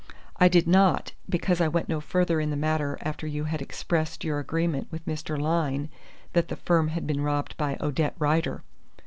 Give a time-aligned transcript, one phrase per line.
[0.37, 4.23] "I did not, because I went no further in the matter after you had expressed
[4.23, 5.39] your agreement with Mr.
[5.39, 5.89] Lyne
[6.33, 8.63] that the firm had been robbed by Odette Rider."